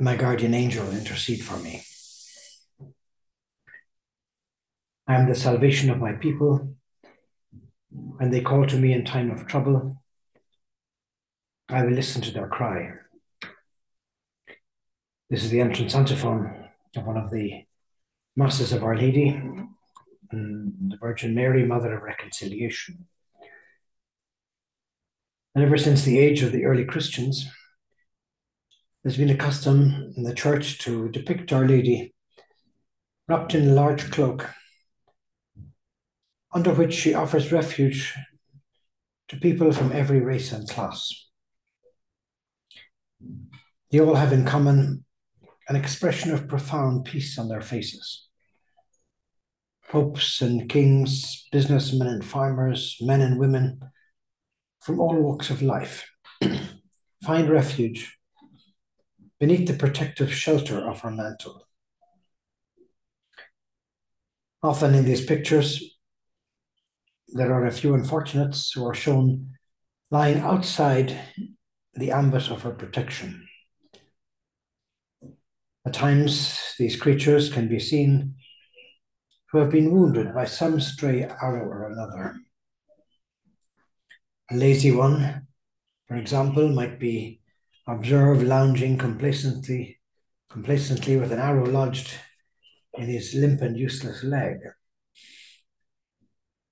[0.00, 1.82] my guardian angel, intercede for me.
[5.06, 6.76] I am the salvation of my people.
[7.90, 10.02] When they call to me in time of trouble,
[11.68, 12.94] I will listen to their cry.
[15.30, 17.64] This is the entrance antiphon of one of the
[18.36, 19.40] Masses of Our Lady
[20.90, 23.06] the Virgin Mary, Mother of Reconciliation.
[25.54, 27.48] And ever since the age of the early Christians,
[29.04, 32.14] there's been a custom in the church to depict Our Lady
[33.28, 34.48] wrapped in a large cloak,
[36.54, 38.14] under which she offers refuge
[39.28, 41.10] to people from every race and class.
[43.90, 45.04] They all have in common
[45.68, 48.26] an expression of profound peace on their faces.
[49.90, 53.80] Popes and kings, businessmen and farmers, men and women
[54.80, 56.10] from all walks of life
[57.22, 58.16] find refuge
[59.40, 61.66] beneath the protective shelter of her mantle.
[64.62, 65.98] Often in these pictures,
[67.28, 69.50] there are a few unfortunates who are shown
[70.10, 71.18] lying outside
[71.94, 73.46] the ambit of her protection.
[75.86, 78.36] At times, these creatures can be seen
[79.50, 82.36] who have been wounded by some stray arrow or another.
[84.50, 85.46] A lazy one,
[86.08, 87.40] for example, might be
[87.86, 90.00] observed lounging complacently,
[90.50, 92.14] complacently with an arrow lodged
[92.94, 94.58] in his limp and useless leg.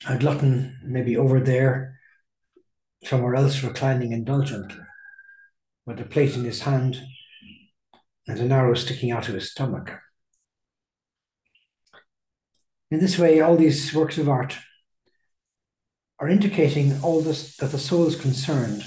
[0.08, 2.00] A glutton may be over there,
[3.04, 4.80] somewhere else reclining indulgently,
[5.86, 7.02] with a plate in his hand
[8.26, 9.98] and an arrow sticking out of his stomach.
[12.90, 14.58] In this way, all these works of art
[16.18, 18.84] are indicating all this that the soul is concerned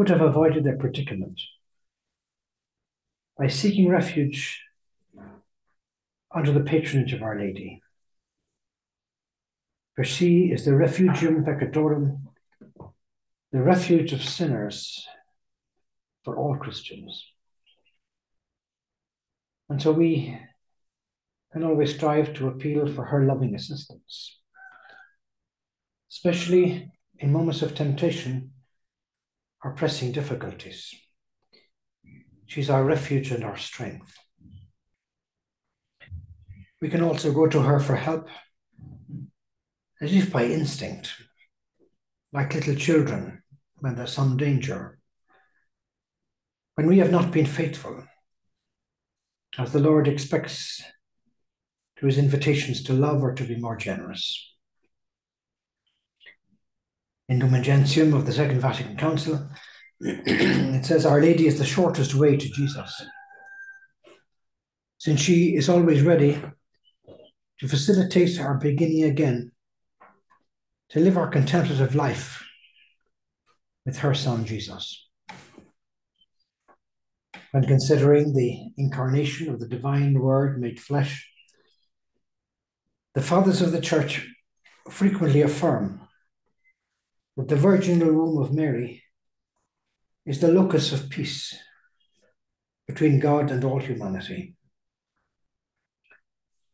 [0.00, 1.38] could have avoided their predicament
[3.36, 4.62] by seeking refuge
[6.34, 7.82] under the patronage of Our Lady.
[9.94, 12.22] For she is the refugium peccatorum,
[13.52, 15.06] the refuge of sinners
[16.24, 17.22] for all Christians.
[19.68, 20.38] And so we
[21.52, 24.38] can always strive to appeal for her loving assistance,
[26.10, 28.52] especially in moments of temptation
[29.62, 30.94] or pressing difficulties.
[32.46, 34.16] She's our refuge and our strength.
[36.80, 38.28] We can also go to her for help
[40.00, 41.14] as if by instinct,
[42.32, 43.42] like little children
[43.78, 44.98] when there's some danger.
[46.74, 48.04] When we have not been faithful,
[49.58, 50.82] as the Lord expects
[51.98, 54.49] to his invitations to love or to be more generous.
[57.30, 59.48] In Lumen Gentium of the Second Vatican Council,
[60.00, 63.06] it says Our Lady is the shortest way to Jesus,
[64.98, 66.42] since she is always ready
[67.60, 69.52] to facilitate our beginning again,
[70.88, 72.44] to live our contemplative life
[73.86, 75.08] with her Son Jesus.
[77.52, 81.30] When considering the incarnation of the divine word made flesh,
[83.14, 84.26] the fathers of the church
[84.88, 86.08] frequently affirm
[87.40, 89.02] that the virginal womb of Mary
[90.26, 91.58] is the locus of peace
[92.86, 94.56] between God and all humanity.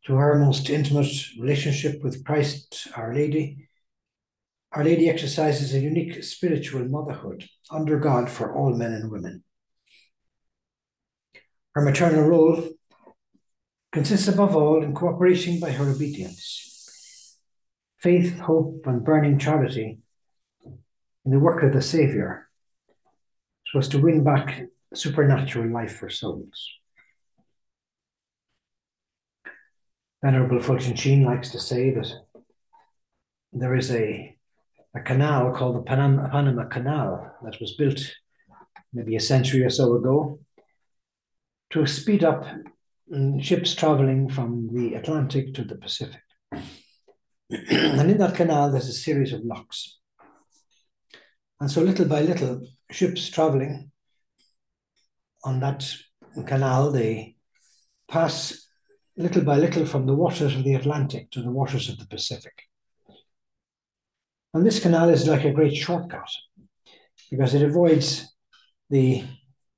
[0.06, 3.68] To her most intimate relationship with Christ, Our Lady,
[4.72, 9.44] Our Lady exercises a unique spiritual motherhood under God for all men and women.
[11.76, 12.70] Her maternal role
[13.92, 17.38] consists above all in cooperation by her obedience,
[17.98, 20.00] faith, hope, and burning charity
[21.26, 22.48] in the work of the Saviour,
[23.66, 24.62] so as to win back
[24.94, 26.70] supernatural life for souls.
[30.22, 32.08] Venerable Fulton Sheen likes to say that
[33.52, 34.36] there is a,
[34.94, 38.00] a canal called the Panama, Panama Canal that was built
[38.92, 40.38] maybe a century or so ago
[41.70, 42.46] to speed up
[43.12, 46.22] mm, ships traveling from the Atlantic to the Pacific.
[47.50, 49.98] and in that canal, there's a series of locks.
[51.60, 53.90] And so, little by little, ships traveling
[55.44, 55.88] on that
[56.46, 57.36] canal, they
[58.08, 58.66] pass
[59.16, 62.52] little by little from the waters of the Atlantic to the waters of the Pacific.
[64.52, 66.28] And this canal is like a great shortcut
[67.30, 68.34] because it avoids
[68.90, 69.24] the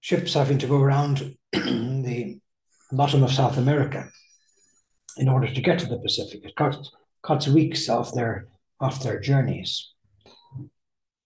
[0.01, 2.41] ships having to go around the
[2.93, 4.09] bottom of South America
[5.17, 6.45] in order to get to the Pacific.
[6.45, 6.91] It cuts,
[7.23, 8.49] cuts weeks off their,
[8.81, 9.93] off their journeys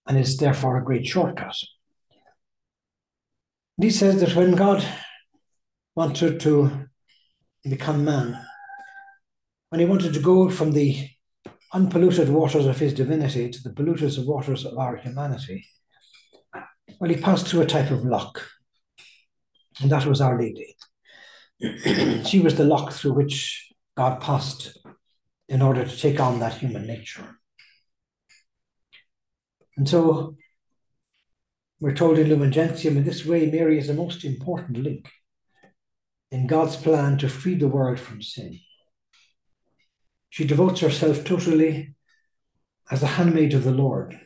[0.07, 1.55] and is therefore a great shortcut.
[3.77, 4.85] And he says that when God
[5.95, 6.87] wanted to
[7.63, 8.39] become man,
[9.69, 11.09] when he wanted to go from the
[11.73, 15.65] unpolluted waters of his divinity to the polluted waters of our humanity,
[16.99, 18.45] well, he passed through a type of lock,
[19.81, 20.75] and that was Our Lady.
[22.25, 24.77] she was the lock through which God passed
[25.49, 27.39] in order to take on that human nature.
[29.77, 30.35] And so
[31.79, 35.09] we're told in Lumen Gentium, in this way, Mary is the most important link
[36.31, 38.59] in God's plan to free the world from sin.
[40.29, 41.95] She devotes herself totally
[42.89, 44.19] as a handmaid of the Lord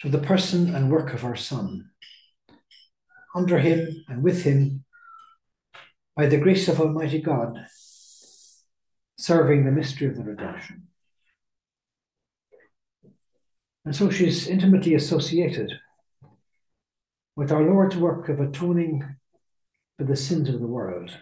[0.00, 1.90] to the person and work of our Son.
[3.34, 4.84] Under him and with him,
[6.16, 7.66] by the grace of Almighty God,
[9.18, 10.88] serving the mystery of the redemption.
[13.84, 15.70] And so she's intimately associated
[17.36, 19.04] with our Lord's work of atoning
[19.98, 21.16] for the sins of the world,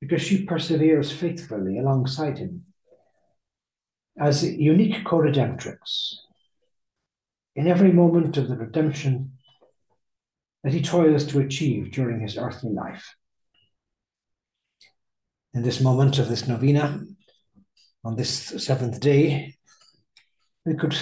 [0.00, 2.64] because she perseveres faithfully alongside him
[4.18, 6.14] as a unique co redemptrix
[7.54, 9.32] in every moment of the redemption
[10.62, 13.14] that he toils to achieve during his earthly life.
[15.54, 17.00] In this moment of this novena,
[18.04, 18.30] on this
[18.64, 19.55] seventh day,
[20.66, 20.98] we could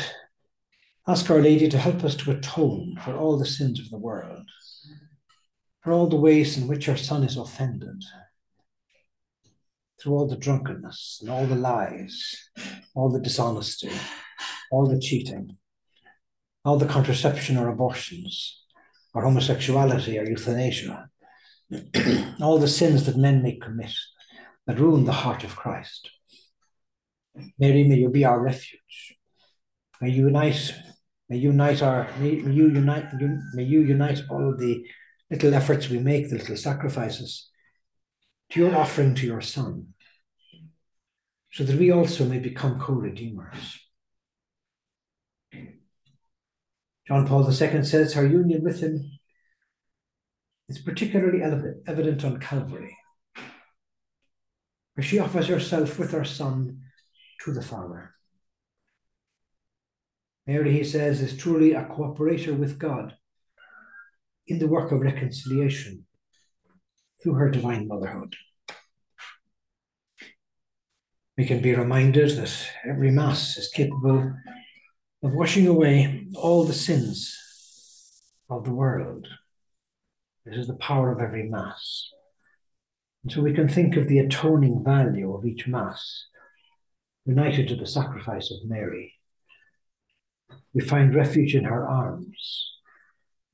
[1.09, 4.49] ask Our Lady to help us to atone for all the sins of the world,
[5.83, 8.05] for all the ways in which our Son is offended,
[9.99, 12.51] through all the drunkenness and all the lies,
[12.95, 13.91] all the dishonesty,
[14.71, 15.57] all the cheating,
[16.63, 18.65] all the contraception or abortions,
[19.15, 21.09] or homosexuality or euthanasia,
[22.43, 23.95] all the sins that men may commit
[24.67, 26.11] that ruin the heart of Christ.
[27.59, 29.17] Mary, may you be our refuge.
[30.05, 30.75] May you unite,
[31.31, 33.07] may you unite our, may, you unite,
[33.55, 34.87] may you unite all of the
[35.31, 37.49] little efforts we make, the little sacrifices,
[38.51, 39.95] to your offering to your Son,
[41.51, 43.81] so that we also may become co-redeemers.
[47.09, 49.11] John Paul II says her union with him
[50.69, 52.95] is particularly evident on Calvary,
[54.97, 56.83] where she offers herself with her Son
[57.43, 58.11] to the Father.
[60.47, 63.17] Mary, he says, is truly a cooperator with God
[64.47, 66.05] in the work of reconciliation
[67.23, 68.37] through her divine motherhood.
[71.39, 74.35] We can be reminded that every Mass is capable
[75.23, 77.41] of washing away all the sins
[78.51, 79.27] of the world.
[80.45, 82.11] This is the power of every Mass.
[83.23, 86.27] And so we can think of the atoning value of each Mass
[87.25, 89.15] united to the sacrifice of Mary
[90.73, 92.73] we find refuge in her arms.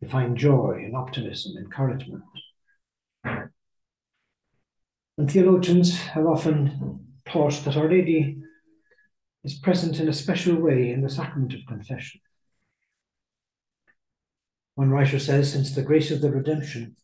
[0.00, 2.25] We find joy and optimism, encouragement.
[3.25, 8.38] And theologians have often taught that Our Lady
[9.44, 12.20] is present in a special way in the sacrament of confession.
[14.75, 16.97] One writer says, since the grace of the redemption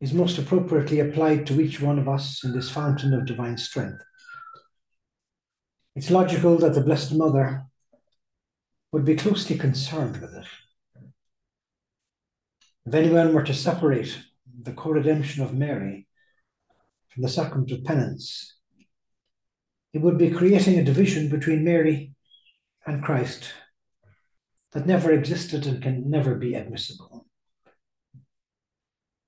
[0.00, 4.02] is most appropriately applied to each one of us in this fountain of divine strength,
[5.96, 7.64] it's logical that the Blessed Mother
[8.92, 10.46] would be closely concerned with it.
[12.84, 14.18] If anyone were to separate
[14.60, 16.06] the co redemption of Mary
[17.08, 18.56] from the sacrament of penance,
[19.92, 22.12] it would be creating a division between Mary
[22.86, 23.52] and Christ
[24.72, 27.26] that never existed and can never be admissible.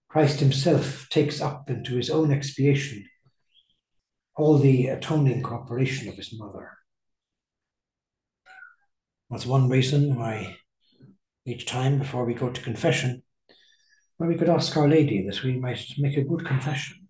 [0.09, 3.05] Christ himself takes up into his own expiation
[4.37, 6.71] all the atoning cooperation of his mother.
[9.31, 10.57] That's one reason why
[11.47, 13.23] each time before we go to confession,
[14.17, 17.09] where we could ask Our Lady that we might make a good confession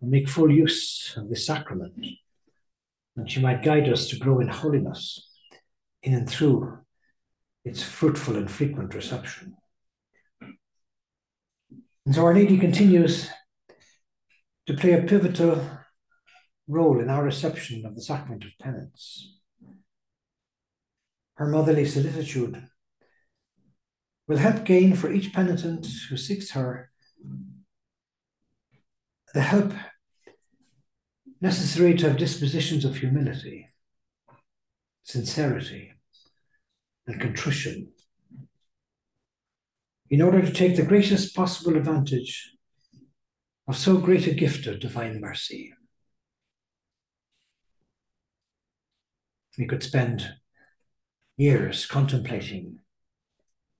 [0.00, 1.94] and make full use of this sacrament,
[3.16, 5.28] and she might guide us to grow in holiness
[6.02, 6.78] in and through
[7.64, 9.54] its fruitful and frequent reception.
[10.40, 13.28] And so Our Lady continues
[14.66, 15.68] to play a pivotal
[16.66, 19.37] role in our reception of the sacrament of penance
[21.38, 22.60] her motherly solicitude
[24.26, 26.90] will help gain for each penitent who seeks her
[29.34, 29.72] the help
[31.40, 33.68] necessary to have dispositions of humility,
[35.04, 35.92] sincerity,
[37.06, 37.92] and contrition
[40.10, 42.50] in order to take the greatest possible advantage
[43.68, 45.72] of so great a gift of divine mercy.
[49.56, 50.34] We could spend
[51.38, 52.80] years contemplating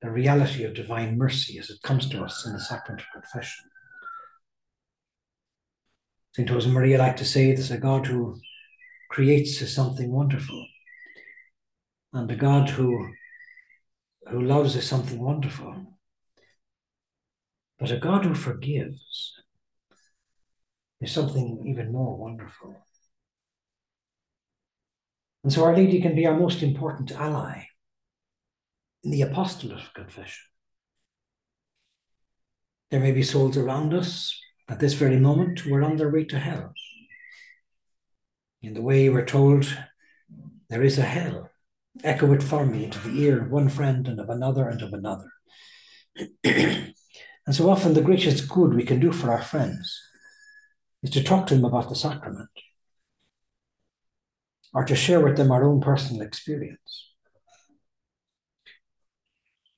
[0.00, 3.64] the reality of divine mercy as it comes to us in the sacrament of confession.
[6.34, 6.48] St.
[6.48, 8.36] Josemaria liked to say there's a God who
[9.10, 10.64] creates is something wonderful,
[12.12, 13.08] and a God who,
[14.28, 15.98] who loves is something wonderful.
[17.80, 19.34] But a God who forgives
[21.00, 22.76] is something even more wonderful.
[25.44, 27.64] And so Our Lady can be our most important ally
[29.04, 30.44] in the apostolate of confession.
[32.90, 36.24] There may be souls around us at this very moment who are on their way
[36.24, 36.72] to hell.
[38.62, 39.66] In the way we're told
[40.68, 41.50] there is a hell,
[42.02, 44.92] echo it for me into the ear of one friend and of another and of
[44.92, 45.30] another.
[46.44, 46.94] and
[47.50, 50.00] so often the greatest good we can do for our friends
[51.02, 52.50] is to talk to them about the sacrament
[54.74, 57.12] or to share with them our own personal experience.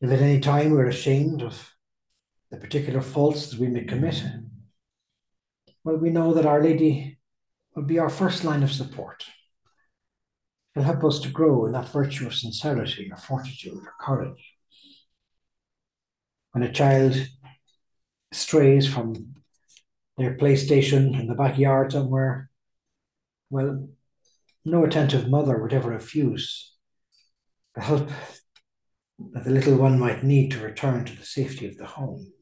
[0.01, 1.75] If at any time we're ashamed of
[2.51, 4.23] the particular faults that we may commit,
[5.85, 7.19] well, we know that Our Lady
[7.75, 9.25] will be our first line of support.
[10.75, 14.55] It'll help us to grow in that virtue of sincerity or fortitude or courage.
[16.53, 17.15] When a child
[18.33, 19.35] strays from
[20.17, 22.51] their PlayStation in the backyard somewhere,
[23.51, 23.89] well,
[24.65, 26.75] no attentive mother would ever refuse
[27.75, 28.11] the help
[29.33, 32.33] that the little one might need to return to the safety of the home.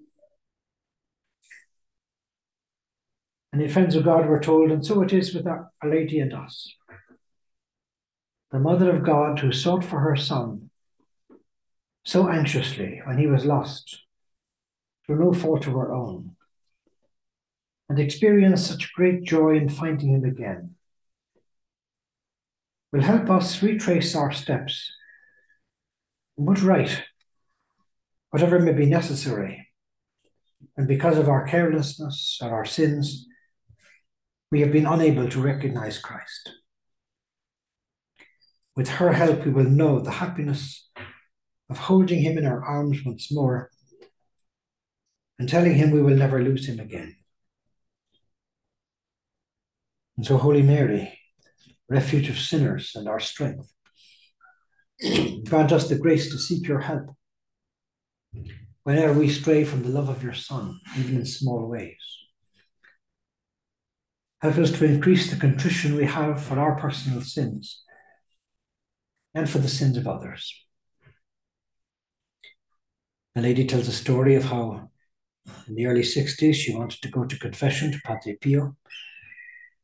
[3.52, 6.32] And in Friends of God, we're told, and so it is with Our Lady and
[6.32, 6.74] us.
[8.50, 10.70] The Mother of God who sought for her Son
[12.04, 14.04] so anxiously when he was lost,
[15.04, 16.36] through no fault of her own,
[17.88, 20.74] and experienced such great joy in finding him again,
[22.92, 24.92] will help us retrace our steps
[26.38, 27.02] but right
[28.30, 29.68] whatever may be necessary.
[30.76, 33.26] And because of our carelessness and our sins,
[34.50, 36.52] we have been unable to recognize Christ.
[38.76, 40.88] With her help, we will know the happiness
[41.68, 43.70] of holding him in our arms once more
[45.38, 47.16] and telling him we will never lose him again.
[50.16, 51.17] And so, Holy Mary,
[51.88, 53.72] refuge of sinners and our strength,
[55.48, 57.10] grant us the grace to seek your help
[58.84, 62.18] whenever we stray from the love of your Son, even in small ways.
[64.40, 67.82] Help us to increase the contrition we have for our personal sins
[69.34, 70.54] and for the sins of others.
[73.34, 74.90] The lady tells a story of how
[75.66, 78.76] in the early 60s she wanted to go to confession to Padre Pio.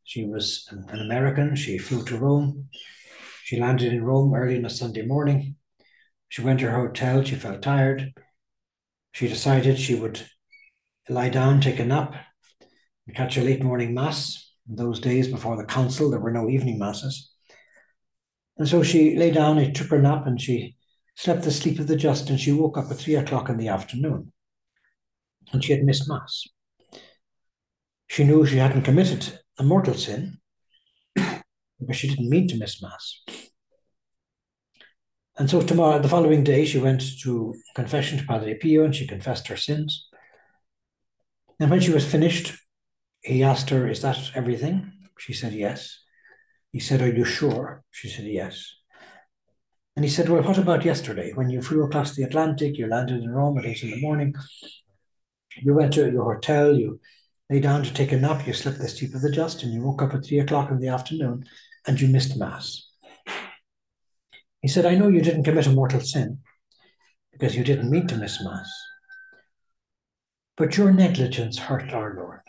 [0.04, 1.56] She was an American.
[1.56, 2.68] She flew to Rome.
[3.42, 5.56] She landed in Rome early on a Sunday morning.
[6.28, 7.24] She went to her hotel.
[7.24, 8.12] She felt tired.
[9.12, 10.26] She decided she would
[11.08, 12.14] lie down, take a nap,
[13.06, 16.48] and catch a late morning mass in those days before the council, there were no
[16.48, 17.30] evening masses.
[18.56, 20.76] And so she lay down, and took her nap, and she
[21.16, 23.68] slept the sleep of the just, and she woke up at three o'clock in the
[23.68, 24.32] afternoon.
[25.52, 26.44] And she had missed Mass.
[28.06, 30.38] She knew she hadn't committed a mortal sin,
[31.14, 33.22] because she didn't mean to miss Mass.
[35.36, 39.06] And so tomorrow, the following day, she went to confession to Padre Pio and she
[39.06, 40.08] confessed her sins.
[41.58, 42.54] And when she was finished,
[43.20, 44.92] he asked her, Is that everything?
[45.18, 45.98] She said, Yes.
[46.72, 47.82] He said, Are you sure?
[47.90, 48.74] She said, Yes.
[49.96, 52.76] And he said, Well, what about yesterday when you flew across the Atlantic?
[52.78, 54.34] You landed in Rome at eight in the morning.
[55.56, 57.00] You went to your hotel, you
[57.50, 59.82] lay down to take a nap, you slept the sleep of the just, and you
[59.82, 61.44] woke up at three o'clock in the afternoon
[61.86, 62.88] and you missed Mass.
[64.62, 66.38] He said, I know you didn't commit a mortal sin
[67.32, 68.72] because you didn't mean to miss Mass,
[70.56, 72.40] but your negligence hurt our Lord.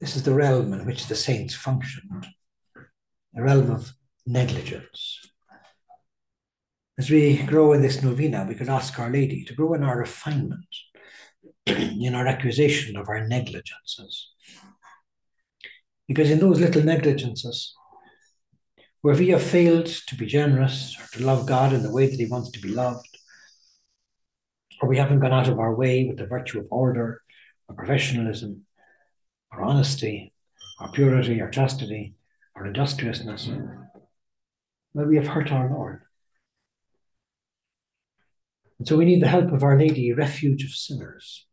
[0.00, 2.26] This is the realm in which the saints functioned,
[3.36, 3.92] a realm of
[4.26, 5.20] negligence.
[6.98, 9.98] As we grow in this novena, we could ask Our Lady to grow in our
[9.98, 10.66] refinement,
[11.76, 14.30] in our accusation of our negligences.
[16.08, 17.74] Because in those little negligences,
[19.02, 22.18] where we have failed to be generous or to love God in the way that
[22.18, 23.08] He wants to be loved,
[24.82, 27.22] or we haven't gone out of our way with the virtue of order,
[27.68, 28.66] or professionalism,
[29.52, 30.32] or honesty,
[30.80, 32.14] or purity, or chastity,
[32.54, 33.48] or industriousness,
[34.92, 36.02] well, we have hurt our Lord.
[38.78, 41.46] And so we need the help of Our Lady, refuge of sinners,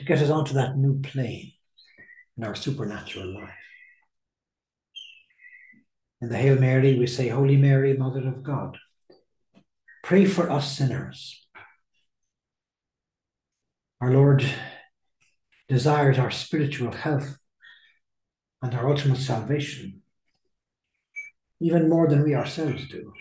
[0.00, 1.52] to get us onto that new plane
[2.38, 3.50] in our supernatural life.
[6.22, 8.78] In the Hail Mary, we say, Holy Mary, Mother of God,
[10.02, 11.46] pray for us sinners.
[14.00, 14.42] Our Lord
[15.68, 17.36] desires our spiritual health
[18.62, 20.00] and our ultimate salvation,
[21.60, 23.12] even more than we ourselves do.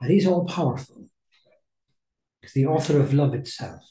[0.00, 1.10] And He's all powerful.
[2.40, 3.82] He's the author of love itself.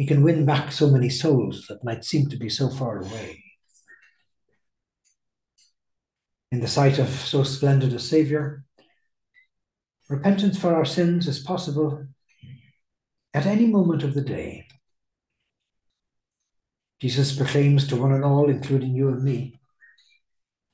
[0.00, 3.44] He can win back so many souls that might seem to be so far away
[6.50, 8.64] in the sight of so splendid a Saviour.
[10.08, 12.06] Repentance for our sins is possible
[13.34, 14.68] at any moment of the day.
[16.98, 19.60] Jesus proclaims to one and all, including you and me,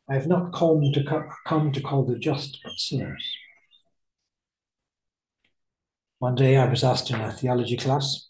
[0.09, 3.29] I have not come to, co- come to call the just, but sinners.
[6.21, 8.26] One day I was asked in a theology class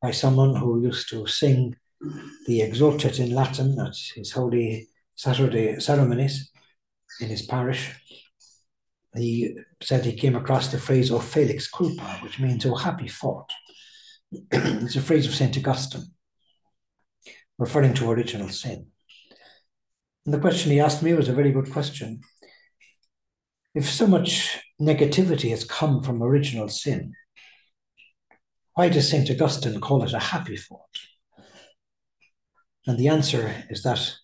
[0.00, 1.76] by someone who used to sing
[2.46, 6.50] the Exultet in Latin at his holy Saturday ceremonies
[7.20, 7.92] in his parish,
[9.14, 13.50] he said he came across the phrase "O Felix culpa," which means "O happy fault."
[14.32, 16.12] it's a phrase of Saint Augustine,
[17.58, 18.86] referring to original sin.
[20.24, 22.20] And the question he asked me was a very good question.
[23.74, 27.14] If so much negativity has come from original sin,
[28.76, 29.30] why does St.
[29.30, 30.98] Augustine call it a happy fault?
[32.86, 34.16] And the answer is that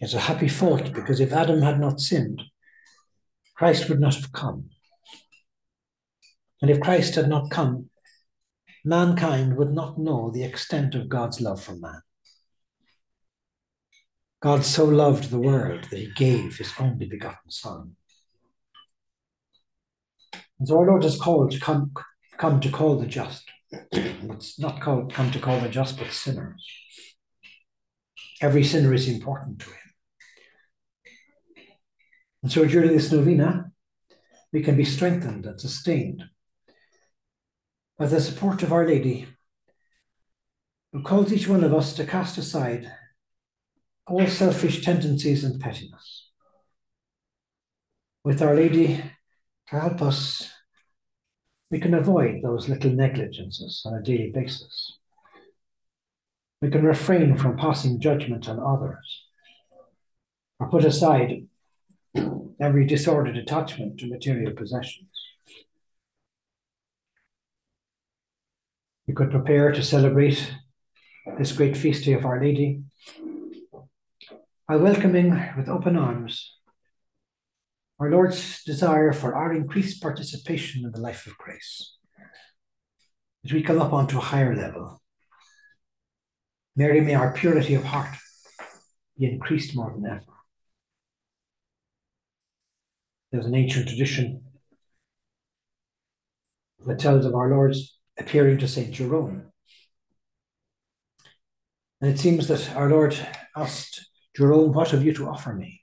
[0.00, 2.40] it's a happy fault because if Adam had not sinned,
[3.56, 4.70] Christ would not have come.
[6.62, 7.90] And if Christ had not come,
[8.84, 12.02] mankind would not know the extent of God's love for man.
[14.40, 17.96] God so loved the world that he gave his only begotten Son.
[20.60, 21.92] And so our Lord is called to come,
[22.38, 23.50] come to call the just.
[23.72, 26.66] It's not called come to call the just, but sinners.
[28.40, 29.76] Every sinner is important to him.
[32.42, 33.70] And so during this novena,
[34.52, 36.24] we can be strengthened and sustained
[37.98, 39.26] by the support of Our Lady,
[40.92, 42.90] who calls each one of us to cast aside
[44.06, 46.30] all selfish tendencies and pettiness.
[48.24, 49.02] With Our Lady
[49.68, 50.50] to help us,
[51.70, 54.98] we can avoid those little negligences on a daily basis.
[56.60, 59.24] We can refrain from passing judgment on others
[60.58, 61.46] or put aside
[62.60, 65.08] every disordered attachment to material possessions.
[69.06, 70.54] We could prepare to celebrate
[71.38, 72.82] this great feast day of Our Lady
[74.68, 76.56] by welcoming with open arms
[78.00, 81.96] our Lord's desire for our increased participation in the life of grace.
[83.44, 85.02] As we come up onto a higher level,
[86.74, 88.16] Mary, may our purity of heart
[89.18, 90.24] be increased more than ever.
[93.30, 94.44] There's an ancient tradition
[96.86, 99.52] that tells of our Lord's appearing to Saint Jerome.
[102.00, 103.14] And it seems that our Lord
[103.54, 105.82] asked Jerome, What have you to offer me?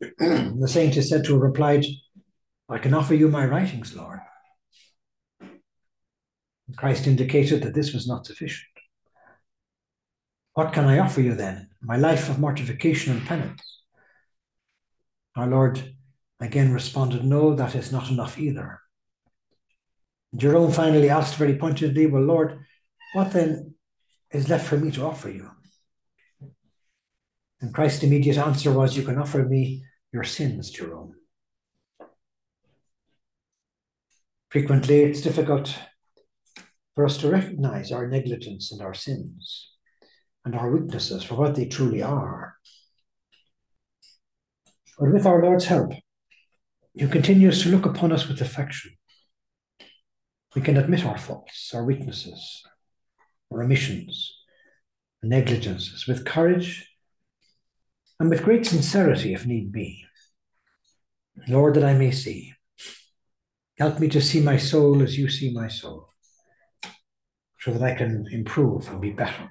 [0.00, 1.84] The saint is said to have replied,
[2.68, 4.20] I can offer you my writings, Lord.
[6.76, 8.68] Christ indicated that this was not sufficient.
[10.54, 11.68] What can I offer you then?
[11.82, 13.82] My life of mortification and penance.
[15.36, 15.94] Our Lord
[16.40, 18.80] again responded, No, that is not enough either.
[20.34, 22.60] Jerome finally asked very pointedly, Well, Lord,
[23.14, 23.74] what then
[24.30, 25.50] is left for me to offer you?
[27.64, 31.14] And Christ's immediate answer was, You can offer me your sins, Jerome.
[34.50, 35.74] Frequently, it's difficult
[36.94, 39.72] for us to recognize our negligence and our sins
[40.44, 42.56] and our weaknesses for what they truly are.
[44.98, 45.94] But with our Lord's help,
[46.98, 48.92] who continues to look upon us with affection.
[50.54, 52.62] We can admit our faults, our weaknesses,
[53.50, 54.34] our omissions,
[55.22, 56.90] negligences with courage
[58.24, 60.02] and with great sincerity if need be.
[61.46, 62.54] Lord, that I may see.
[63.78, 66.08] Help me to see my soul as you see my soul,
[67.60, 69.50] so that I can improve and be better.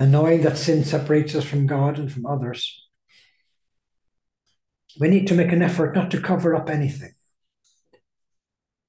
[0.00, 2.88] And knowing that sin separates us from God and from others,
[4.98, 7.12] We need to make an effort not to cover up anything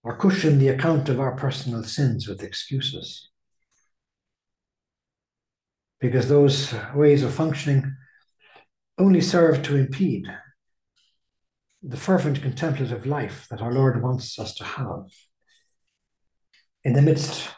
[0.01, 3.30] or cushion the account of our personal sins with excuses.
[6.01, 7.95] Because those ways of functioning
[8.97, 10.25] only serve to impede
[11.83, 15.05] the fervent contemplative life that our Lord wants us to have
[16.83, 17.49] in the midst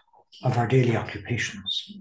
[0.44, 2.00] of our daily occupations.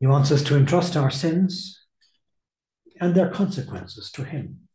[0.00, 1.86] He wants us to entrust our sins
[3.00, 4.68] and their consequences to Him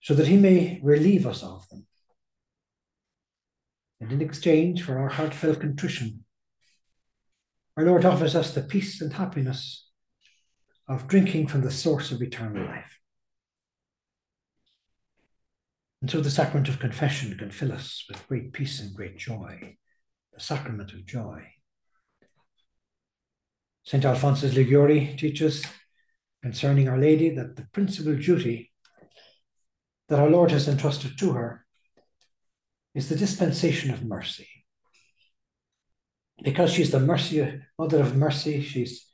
[0.00, 1.86] so that He may relieve us of them.
[4.00, 6.24] And in exchange for our heartfelt contrition,
[7.78, 9.86] our Lord offers us the peace and happiness
[10.88, 12.98] of drinking from the source of eternal life.
[16.00, 19.76] And so the sacrament of confession can fill us with great peace and great joy,
[20.34, 21.40] the sacrament of joy.
[23.84, 24.04] St.
[24.04, 25.64] Alphonsus Liguori teaches
[26.42, 28.72] concerning Our Lady that the principal duty
[30.08, 31.64] that our Lord has entrusted to her
[32.96, 34.57] is the dispensation of mercy
[36.42, 39.06] because she's the mercy, mother of mercy, she's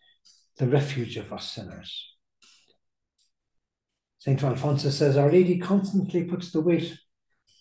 [0.59, 2.11] the refuge of us sinners.
[4.19, 4.43] St.
[4.43, 6.97] Alphonsus says, Our Lady constantly puts the weight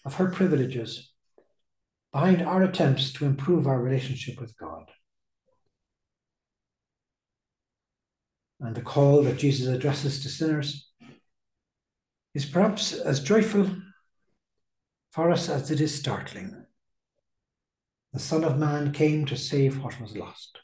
[0.06, 1.12] of her privileges
[2.12, 4.90] behind our attempts to improve our relationship with God.
[8.60, 10.90] And the call that Jesus addresses to sinners
[12.34, 13.70] is perhaps as joyful
[15.12, 16.63] for us as it is startling
[18.14, 20.60] the Son of Man came to save what was lost.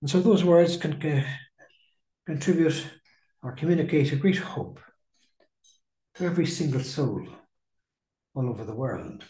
[0.00, 1.24] And so those words can
[2.26, 2.86] contribute
[3.42, 4.78] or communicate a great hope
[6.14, 7.26] to every single soul
[8.34, 9.24] all over the world.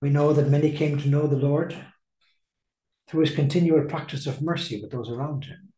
[0.00, 1.76] We know that many came to know the Lord
[3.08, 5.72] through his continual practice of mercy with those around him.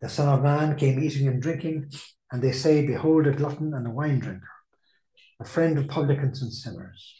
[0.00, 1.90] The Son of Man came eating and drinking,
[2.30, 4.48] and they say, Behold, a glutton and a wine drinker
[5.40, 7.14] a friend of publicans and sinners.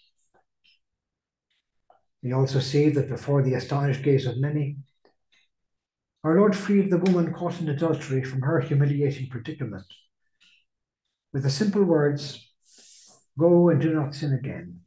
[2.22, 4.76] We also see that before the astonished gaze of many,
[6.22, 9.86] our Lord freed the woman caught in adultery from her humiliating predicament
[11.32, 12.46] with the simple words,
[13.38, 14.80] Go and do not sin again.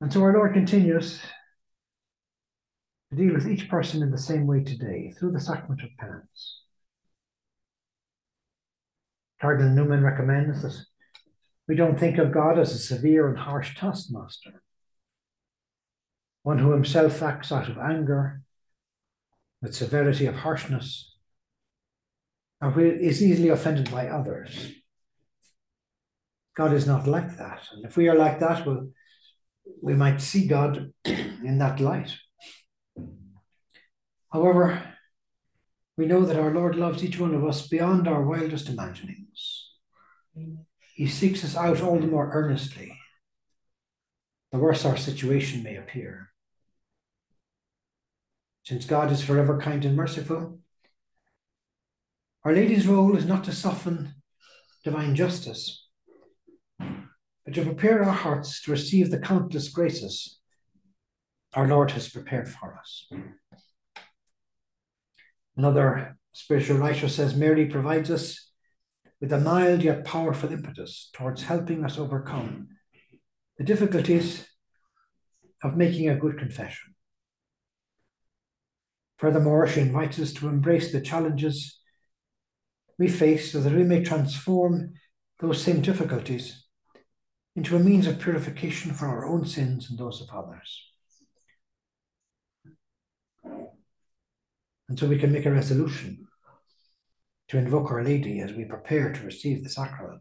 [0.00, 1.20] And so our Lord continues
[3.10, 6.61] to deal with each person in the same way today through the sacrament of penance.
[9.42, 10.78] Cardinal Newman recommends that
[11.66, 14.62] we don't think of God as a severe and harsh taskmaster,
[16.44, 18.42] one who himself acts out of anger,
[19.60, 21.16] with severity of harshness,
[22.60, 24.74] who is easily offended by others.
[26.56, 27.66] God is not like that.
[27.72, 28.90] And if we are like that, well,
[29.82, 32.14] we might see God in that light.
[34.32, 34.91] However,
[35.96, 39.70] we know that our Lord loves each one of us beyond our wildest imaginings.
[40.94, 42.96] He seeks us out all the more earnestly,
[44.50, 46.30] the worse our situation may appear.
[48.64, 50.60] Since God is forever kind and merciful,
[52.44, 54.14] Our Lady's role is not to soften
[54.82, 55.86] divine justice,
[56.78, 60.40] but to prepare our hearts to receive the countless graces
[61.54, 63.08] our Lord has prepared for us.
[65.56, 68.50] Another spiritual writer says Mary provides us
[69.20, 72.68] with a mild yet powerful impetus towards helping us overcome
[73.58, 74.46] the difficulties
[75.62, 76.94] of making a good confession.
[79.18, 81.78] Furthermore, she invites us to embrace the challenges
[82.98, 84.94] we face so that we may transform
[85.38, 86.64] those same difficulties
[87.54, 90.82] into a means of purification for our own sins and those of others.
[94.92, 96.28] And so we can make a resolution
[97.48, 100.20] to invoke Our Lady as we prepare to receive the sacrament.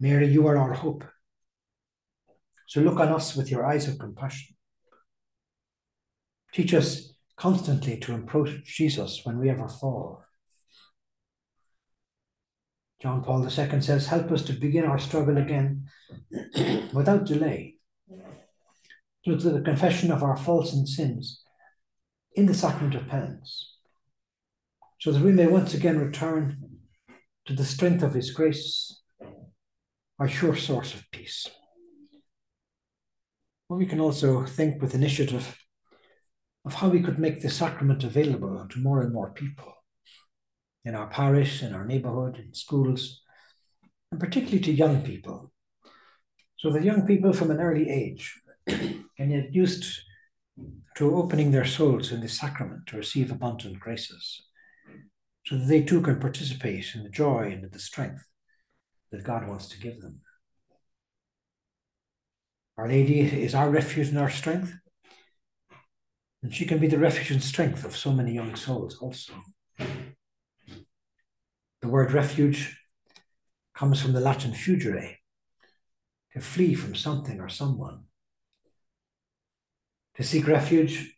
[0.00, 1.04] Mary, you are our hope.
[2.66, 4.56] So look on us with your eyes of compassion.
[6.52, 10.24] Teach us constantly to approach Jesus when we ever fall.
[13.00, 15.84] John Paul II says, Help us to begin our struggle again
[16.92, 17.76] without delay
[19.24, 21.44] through the confession of our faults and sins
[22.36, 23.76] in the sacrament of penance,
[25.00, 26.58] so that we may once again return
[27.46, 29.00] to the strength of His grace,
[30.18, 31.48] our sure source of peace.
[33.68, 35.58] Well, we can also think with initiative
[36.64, 39.72] of how we could make the sacrament available to more and more people
[40.84, 43.22] in our parish, in our neighborhood, in schools,
[44.12, 45.50] and particularly to young people,
[46.58, 50.02] so that young people from an early age can get used
[50.96, 54.42] to opening their souls in the sacrament to receive abundant graces,
[55.44, 58.26] so that they too can participate in the joy and the strength
[59.12, 60.20] that God wants to give them.
[62.78, 64.74] Our Lady is our refuge and our strength,
[66.42, 69.34] and she can be the refuge and strength of so many young souls also.
[71.82, 72.78] The word refuge
[73.74, 75.16] comes from the Latin fugere,
[76.32, 78.05] to flee from something or someone.
[80.16, 81.14] To seek refuge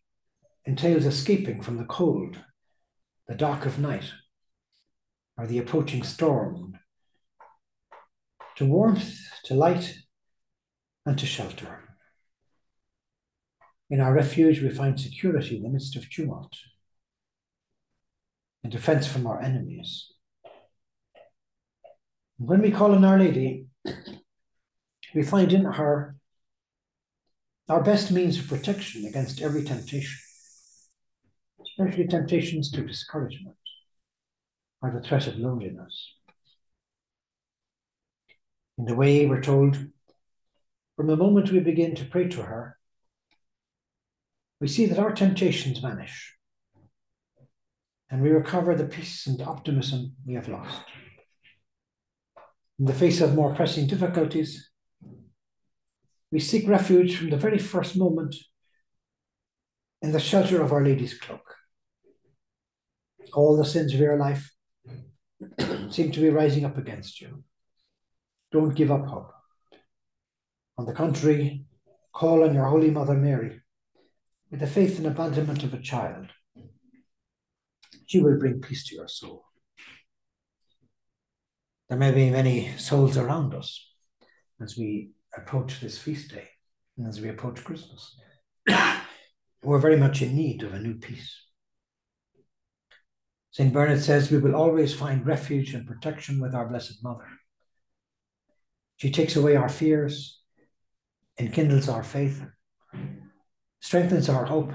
[0.64, 2.38] entails escaping from the cold,
[3.28, 4.12] the dark of night,
[5.36, 6.78] or the approaching storm,
[8.56, 9.94] to warmth, to light,
[11.06, 11.84] and to shelter.
[13.88, 16.56] In our refuge, we find security in the midst of tumult,
[18.64, 20.12] and defense from our enemies.
[22.36, 23.66] When we call on Our Lady,
[25.14, 26.17] we find in her
[27.68, 30.18] our best means of protection against every temptation,
[31.62, 33.56] especially temptations to discouragement
[34.80, 36.14] or the threat of loneliness.
[38.78, 39.76] In the way we're told,
[40.96, 42.76] from the moment we begin to pray to her,
[44.60, 46.34] we see that our temptations vanish
[48.10, 50.82] and we recover the peace and optimism we have lost.
[52.78, 54.70] In the face of more pressing difficulties,
[56.30, 58.34] we seek refuge from the very first moment
[60.02, 61.54] in the shelter of Our Lady's cloak.
[63.32, 64.52] All the sins of your life
[65.90, 67.44] seem to be rising up against you.
[68.52, 69.32] Don't give up hope.
[70.76, 71.64] On the contrary,
[72.12, 73.60] call on your Holy Mother Mary
[74.50, 76.26] with the faith and abandonment of a child.
[78.06, 79.44] She will bring peace to your soul.
[81.88, 83.92] There may be many souls around us
[84.60, 86.48] as we approach this feast day
[86.96, 88.16] and as we approach Christmas.
[89.62, 91.34] We're very much in need of a new peace.
[93.50, 93.72] St.
[93.72, 97.26] Bernard says we will always find refuge and protection with our Blessed Mother.
[98.96, 100.40] She takes away our fears,
[101.38, 102.44] enkindles our faith,
[103.80, 104.72] strengthens our hope,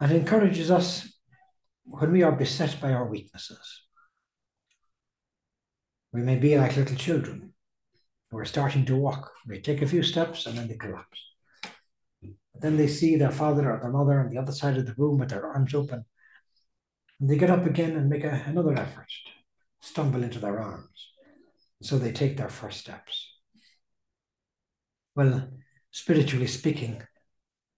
[0.00, 1.12] and encourages us
[1.84, 3.82] when we are beset by our weaknesses.
[6.12, 7.51] We may be like little children
[8.32, 9.30] who are starting to walk.
[9.46, 11.20] They take a few steps and then they collapse.
[12.22, 14.94] But then they see their father or their mother on the other side of the
[14.96, 16.06] room with their arms open.
[17.20, 19.12] And they get up again and make a, another effort,
[19.80, 21.08] stumble into their arms.
[21.82, 23.28] So they take their first steps.
[25.14, 25.50] Well,
[25.90, 27.02] spiritually speaking,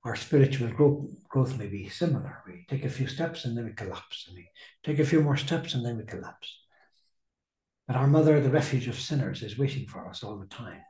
[0.04, 2.42] our spiritual growth, growth may be similar.
[2.46, 4.48] We take a few steps and then we collapse, and we
[4.84, 6.63] take a few more steps and then we collapse.
[7.86, 10.80] But our mother, the refuge of sinners, is waiting for us all the time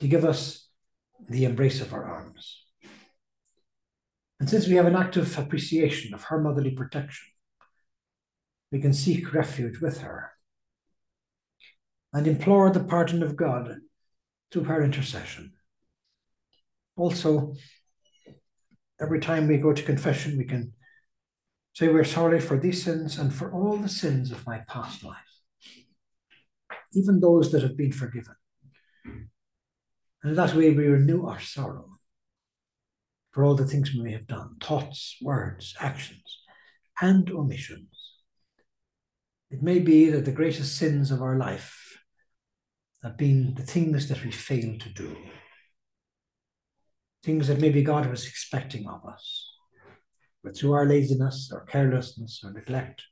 [0.00, 0.68] to give us
[1.28, 2.64] the embrace of her arms.
[4.40, 7.28] And since we have an active appreciation of her motherly protection,
[8.72, 10.32] we can seek refuge with her
[12.12, 13.76] and implore the pardon of God
[14.50, 15.52] through her intercession.
[16.96, 17.54] Also,
[19.00, 20.72] every time we go to confession, we can
[21.72, 25.16] say we're sorry for these sins and for all the sins of my past life,
[26.96, 28.34] even those that have been forgiven.
[29.04, 31.98] And in that way, we renew our sorrow
[33.32, 36.42] for all the things we may have done thoughts, words, actions,
[37.00, 37.88] and omissions.
[39.50, 41.98] It may be that the greatest sins of our life
[43.02, 45.16] have been the things that we failed to do,
[47.22, 49.50] things that maybe God was expecting of us.
[50.42, 53.02] But through our laziness or carelessness or neglect,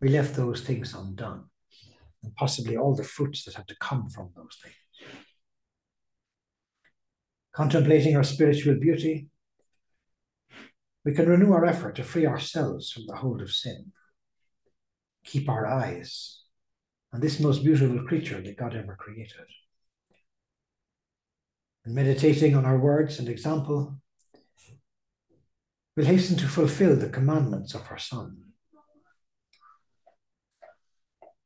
[0.00, 1.44] we left those things undone,
[2.22, 4.74] and possibly all the fruits that have to come from those things.
[7.52, 9.28] Contemplating our spiritual beauty,
[11.04, 13.92] we can renew our effort to free ourselves from the hold of sin,
[15.24, 16.42] keep our eyes
[17.12, 19.46] on this most beautiful creature that God ever created.
[21.84, 24.00] And meditating on our words and example,
[25.96, 28.42] we'll hasten to fulfill the commandments of our Son.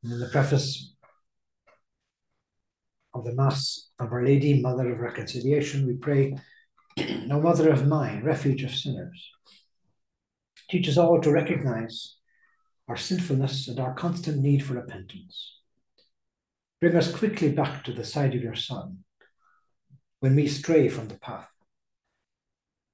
[0.03, 0.95] And in the preface
[3.13, 6.37] of the Mass of Our Lady, Mother of Reconciliation, we pray,
[7.27, 9.31] No Mother of mine, refuge of sinners,
[10.71, 12.17] teach us all to recognize
[12.89, 15.59] our sinfulness and our constant need for repentance.
[16.81, 19.05] Bring us quickly back to the side of your Son
[20.21, 21.51] when we stray from the path,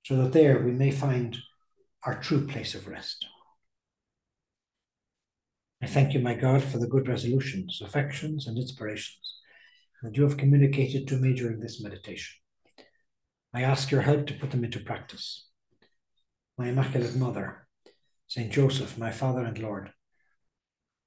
[0.04, 1.36] so that there we may find
[2.04, 3.26] our true place of rest.
[5.82, 9.40] I thank you, my God, for the good resolutions, affections, and inspirations
[10.02, 12.36] that you have communicated to me during this meditation.
[13.52, 15.48] I ask your help to put them into practice.
[16.58, 17.68] My Immaculate Mother,
[18.26, 19.90] Saint Joseph, my Father and Lord,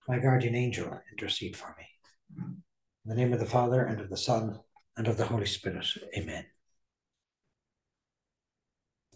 [0.08, 1.86] my guardian angel, intercede for me.
[2.38, 2.64] In
[3.06, 4.60] the name of the Father, and of the Son,
[4.98, 5.86] and of the Holy Spirit.
[6.18, 6.46] Amen.